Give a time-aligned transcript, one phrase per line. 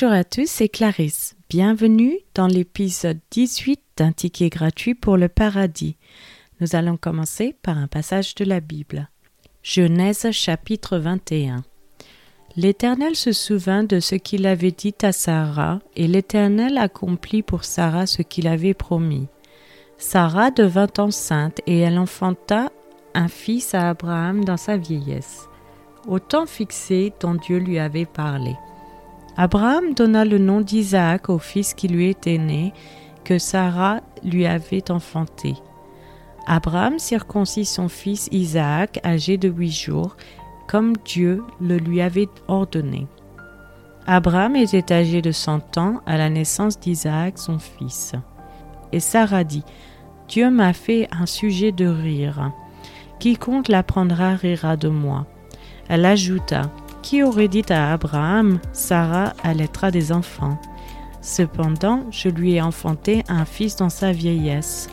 [0.00, 1.34] Bonjour à tous, c'est Clarisse.
[1.50, 5.96] Bienvenue dans l'épisode 18 d'un ticket gratuit pour le paradis.
[6.60, 9.10] Nous allons commencer par un passage de la Bible.
[9.64, 11.64] Genèse chapitre 21.
[12.54, 18.06] L'Éternel se souvint de ce qu'il avait dit à Sarah, et l'Éternel accomplit pour Sarah
[18.06, 19.26] ce qu'il avait promis.
[19.96, 22.70] Sarah devint enceinte, et elle enfanta
[23.14, 25.48] un fils à Abraham dans sa vieillesse,
[26.06, 28.54] au temps fixé dont Dieu lui avait parlé.
[29.40, 32.72] Abraham donna le nom d'Isaac au fils qui lui était né,
[33.22, 35.54] que Sarah lui avait enfanté.
[36.48, 40.16] Abraham circoncit son fils Isaac, âgé de huit jours,
[40.66, 43.06] comme Dieu le lui avait ordonné.
[44.08, 48.14] Abraham était âgé de cent ans à la naissance d'Isaac, son fils.
[48.90, 49.62] Et Sarah dit,
[50.26, 52.50] Dieu m'a fait un sujet de rire.
[53.20, 55.26] Quiconque l'apprendra rira de moi.
[55.88, 56.62] Elle ajouta,
[57.08, 60.60] qui aurait dit à Abraham, Sarah allaitera des enfants
[61.22, 64.90] Cependant, je lui ai enfanté un fils dans sa vieillesse.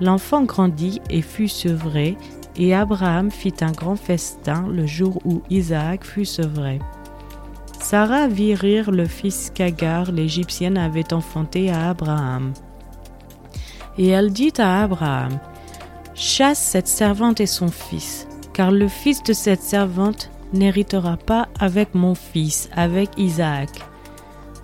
[0.00, 2.16] L'enfant grandit et fut sevré,
[2.54, 6.78] et Abraham fit un grand festin le jour où Isaac fut sevré.
[7.80, 12.52] Sarah vit rire le fils qu'Agar l'Égyptienne avait enfanté à Abraham.
[13.98, 15.40] Et elle dit à Abraham,
[16.14, 21.94] Chasse cette servante et son fils, car le fils de cette servante n'héritera pas avec
[21.94, 23.70] mon fils, avec Isaac.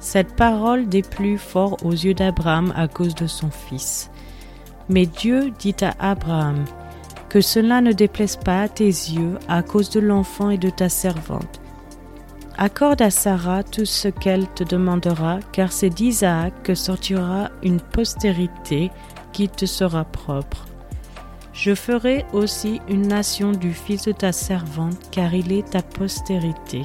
[0.00, 4.10] Cette parole déplut fort aux yeux d'Abraham à cause de son fils.
[4.88, 6.64] Mais Dieu dit à Abraham,
[7.28, 10.88] Que cela ne déplaise pas à tes yeux à cause de l'enfant et de ta
[10.88, 11.60] servante.
[12.58, 18.90] Accorde à Sarah tout ce qu'elle te demandera, car c'est d'Isaac que sortira une postérité
[19.32, 20.64] qui te sera propre.
[21.56, 26.82] Je ferai aussi une nation du fils de ta servante, car il est ta postérité.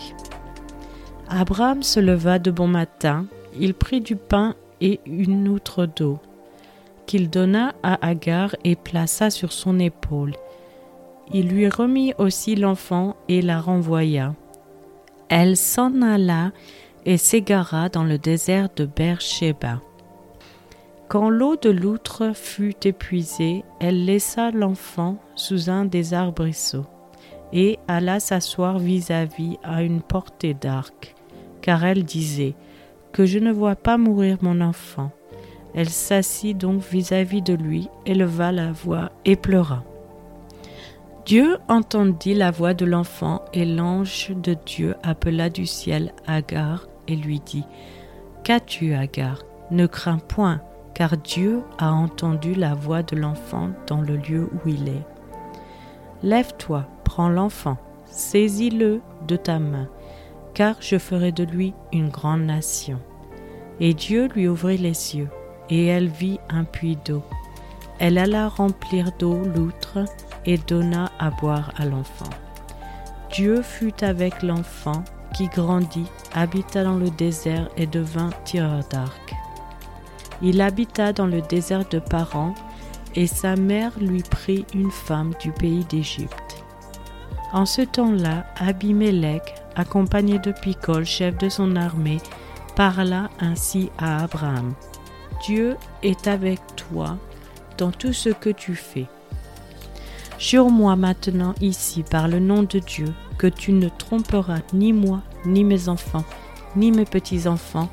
[1.27, 3.25] Abraham se leva de bon matin,
[3.59, 6.19] il prit du pain et une outre d'eau,
[7.05, 10.35] qu'il donna à Agar et plaça sur son épaule.
[11.33, 14.35] Il lui remit aussi l'enfant et la renvoya.
[15.27, 16.51] Elle s'en alla
[17.05, 19.81] et s'égara dans le désert de Beersheba.
[21.11, 26.85] Quand l'eau de l'outre fut épuisée, elle laissa l'enfant sous un des arbrisseaux
[27.51, 31.13] et alla s'asseoir vis-à-vis à une portée d'arc,
[31.61, 32.55] car elle disait
[33.11, 35.11] Que je ne vois pas mourir mon enfant.
[35.75, 39.83] Elle s'assit donc vis-à-vis de lui, éleva la voix et pleura.
[41.25, 47.17] Dieu entendit la voix de l'enfant et l'ange de Dieu appela du ciel Agar et
[47.17, 47.65] lui dit
[48.45, 49.43] Qu'as-tu, Agar?
[49.71, 50.61] Ne crains point
[50.93, 55.05] car Dieu a entendu la voix de l'enfant dans le lieu où il est.
[56.23, 59.87] Lève-toi, prends l'enfant, saisis-le de ta main,
[60.53, 62.99] car je ferai de lui une grande nation.
[63.79, 65.29] Et Dieu lui ouvrit les yeux,
[65.69, 67.23] et elle vit un puits d'eau.
[67.99, 69.99] Elle alla remplir d'eau l'outre
[70.45, 72.29] et donna à boire à l'enfant.
[73.31, 75.03] Dieu fut avec l'enfant
[75.33, 79.33] qui grandit, habita dans le désert et devint tireur d'arc.
[80.41, 82.55] Il habita dans le désert de Paran,
[83.15, 86.63] et sa mère lui prit une femme du pays d'Égypte.
[87.53, 92.19] En ce temps-là, Abimelech, accompagné de Picol, chef de son armée,
[92.75, 94.73] parla ainsi à Abraham.
[95.43, 97.17] Dieu est avec toi
[97.77, 99.07] dans tout ce que tu fais.
[100.39, 105.63] Jure-moi maintenant ici par le nom de Dieu que tu ne tromperas ni moi, ni
[105.63, 106.23] mes enfants,
[106.75, 107.89] ni mes petits-enfants,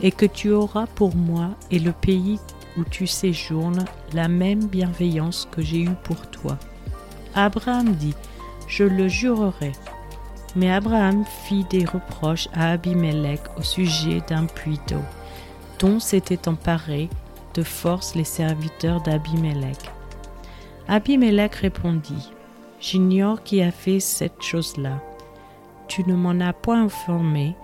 [0.00, 2.38] et que tu auras pour moi et le pays
[2.78, 6.58] où tu séjournes la même bienveillance que j'ai eue pour toi.
[7.34, 8.14] Abraham dit,
[8.68, 9.72] Je le jurerai.
[10.54, 15.02] Mais Abraham fit des reproches à Abimelech au sujet d'un puits d'eau,
[15.78, 17.10] dont s'étaient emparés
[17.54, 19.90] de force les serviteurs d'Abimelech.
[20.88, 22.32] Abimelech répondit,
[22.80, 25.02] J'ignore qui a fait cette chose-là.
[25.88, 27.54] Tu ne m'en as point informé,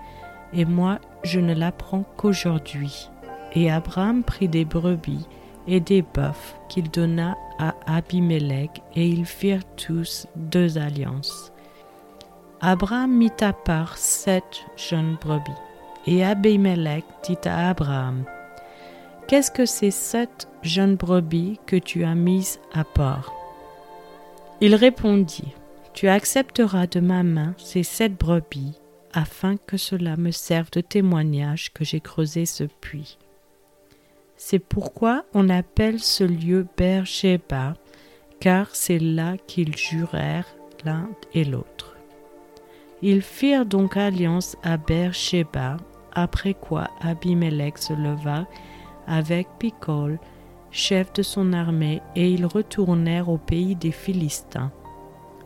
[0.53, 3.09] et moi je ne l'apprends qu'aujourd'hui.
[3.55, 5.27] Et Abraham prit des brebis
[5.67, 11.53] et des bœufs qu'il donna à Abimelech, et ils firent tous deux alliances.
[12.61, 15.51] Abraham mit à part sept jeunes brebis,
[16.07, 18.25] et Abimelech dit à Abraham,
[19.29, 23.33] Qu'est-ce que ces sept jeunes brebis que tu as mises à part?
[24.61, 25.55] Il répondit,
[25.95, 28.79] Tu accepteras de ma main ces sept brebis,
[29.13, 33.19] afin que cela me serve de témoignage que j'ai creusé ce puits.
[34.37, 37.75] C'est pourquoi on appelle ce lieu Beersheba,
[38.41, 40.53] car c'est là qu'ils jurèrent
[40.85, 41.97] l'un et l'autre.
[43.03, 45.77] Ils firent donc alliance à Beersheba,
[46.13, 48.47] après quoi Abimelech se leva
[49.07, 50.19] avec Picol,
[50.71, 54.73] chef de son armée, et ils retournèrent au pays des Philistins.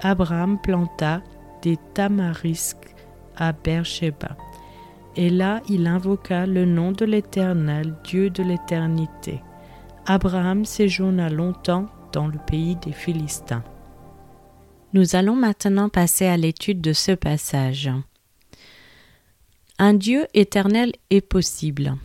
[0.00, 1.22] Abraham planta
[1.62, 2.95] des tamarisques
[3.36, 4.36] à Beersheba.
[5.16, 9.40] Et là il invoqua le nom de l'Éternel, Dieu de l'éternité.
[10.06, 13.64] Abraham séjourna longtemps dans le pays des Philistins.
[14.92, 17.90] Nous allons maintenant passer à l'étude de ce passage.
[19.78, 21.96] Un Dieu éternel est possible.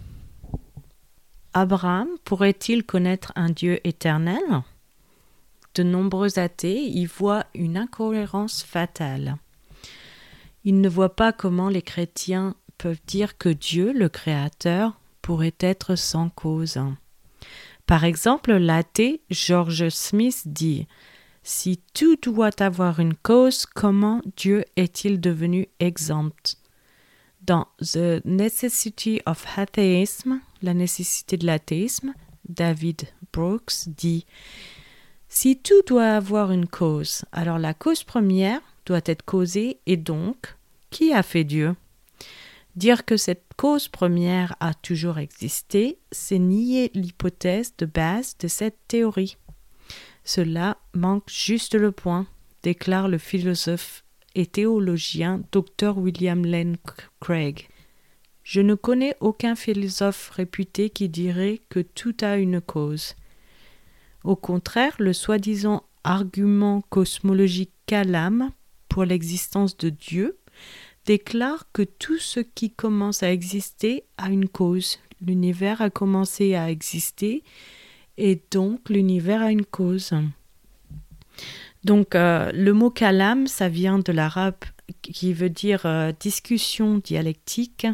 [1.54, 4.42] Abraham pourrait-il connaître un Dieu éternel?
[5.76, 9.38] De nombreux athées y voient une incohérence fatale.
[10.64, 15.96] Ils ne voient pas comment les chrétiens peuvent dire que Dieu, le Créateur, pourrait être
[15.96, 16.80] sans cause.
[17.86, 20.88] Par exemple, l'athée George Smith dit
[21.44, 26.58] Si tout doit avoir une cause, comment Dieu est-il devenu exempt?
[27.42, 32.14] Dans The Necessity of Atheism, la nécessité de l'athéisme,
[32.48, 33.04] David
[33.34, 34.26] Brooks dit
[35.28, 40.56] Si tout doit avoir une cause, alors la cause première doit être causée et donc,
[40.90, 41.76] qui a fait Dieu?
[42.76, 48.78] Dire que cette cause première a toujours existé, c'est nier l'hypothèse de base de cette
[48.88, 49.38] théorie.
[50.24, 52.28] Cela manque juste le point,
[52.64, 54.04] déclare le philosophe
[54.36, 55.98] et théologien Dr.
[55.98, 56.78] William Lane
[57.20, 57.68] Craig.
[58.44, 63.16] Je ne connais aucun philosophe réputé qui dirait que tout a une cause.
[64.24, 68.52] Au contraire, le soi-disant argument cosmologique Kalam
[68.92, 70.38] pour l'existence de Dieu
[71.06, 75.00] déclare que tout ce qui commence à exister a une cause.
[75.22, 77.44] L'univers a commencé à exister
[78.18, 80.12] et donc l'univers a une cause.
[81.86, 84.60] Donc euh, le mot kalam, ça vient de l'arabe
[85.02, 87.88] qui veut dire euh, discussion dialectique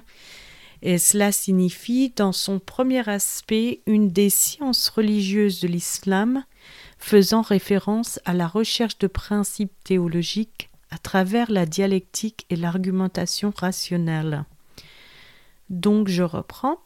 [0.82, 6.44] et cela signifie dans son premier aspect une des sciences religieuses de l'islam
[6.98, 14.46] faisant référence à la recherche de principes théologiques à travers la dialectique et l'argumentation rationnelle.
[15.70, 16.80] Donc je reprends.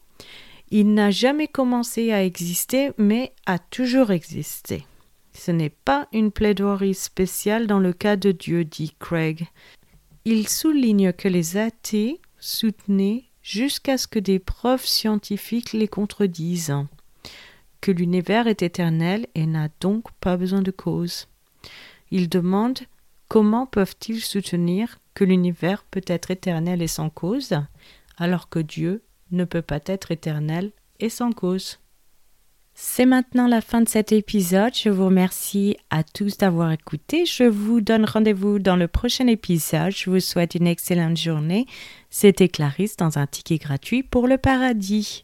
[0.70, 4.86] Il n'a jamais commencé à exister, mais a toujours existé.
[5.34, 9.46] Ce n'est pas une plaidoirie spéciale dans le cas de Dieu, dit Craig.
[10.24, 16.74] Il souligne que les athées soutenaient jusqu'à ce que des preuves scientifiques les contredisent,
[17.80, 21.28] que l'univers est éternel et n'a donc pas besoin de cause.
[22.10, 22.78] Il demande
[23.32, 27.54] Comment peuvent-ils soutenir que l'univers peut être éternel et sans cause,
[28.18, 30.70] alors que Dieu ne peut pas être éternel
[31.00, 31.78] et sans cause?
[32.74, 34.74] C'est maintenant la fin de cet épisode.
[34.74, 37.24] Je vous remercie à tous d'avoir écouté.
[37.24, 39.92] Je vous donne rendez-vous dans le prochain épisode.
[39.92, 41.64] Je vous souhaite une excellente journée.
[42.10, 45.22] C'était Clarisse dans un ticket gratuit pour le paradis.